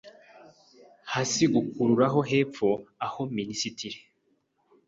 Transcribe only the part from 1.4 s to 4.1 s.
gukurura hepfo aho minisitiri